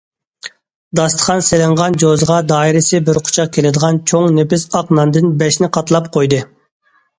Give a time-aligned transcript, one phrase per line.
[0.99, 6.45] داستىخان سېلىنغان جوزىغا دائىرىسى بىر قۇچاق كېلىدىغان چوڭ نېپىز ئاق ناندىن بەشنى قاتلاپ قويدى.